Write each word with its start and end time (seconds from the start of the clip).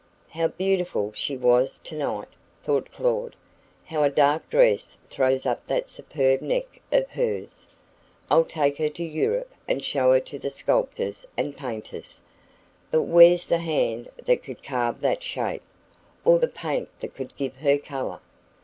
"How 0.29 0.47
beautiful 0.47 1.11
she 1.13 1.37
was 1.37 1.77
tonight!" 1.77 2.29
thought 2.63 2.91
Claud. 2.91 3.35
"How 3.85 4.01
a 4.01 4.09
dark 4.09 4.49
dress 4.49 4.97
throws 5.11 5.45
up 5.45 5.67
that 5.67 5.87
superb 5.87 6.41
neck 6.41 6.81
of 6.91 7.07
hers! 7.11 7.69
I'll 8.27 8.43
take 8.43 8.77
her 8.77 8.89
to 8.89 9.03
Europe, 9.03 9.53
and 9.67 9.83
show 9.85 10.11
her 10.13 10.19
to 10.21 10.39
the 10.39 10.49
sculptors 10.49 11.27
and 11.37 11.55
painters; 11.55 12.21
but 12.89 13.03
where's 13.03 13.45
the 13.45 13.59
hand 13.59 14.07
that 14.25 14.41
could 14.41 14.63
carve 14.63 15.01
that 15.01 15.21
shape, 15.21 15.61
or 16.25 16.39
the 16.39 16.47
paint 16.47 16.89
that 17.01 17.13
could 17.13 17.37
give 17.37 17.57
her 17.57 17.77
colour? 17.77 18.21